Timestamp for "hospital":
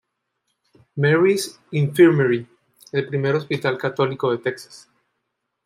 3.35-3.77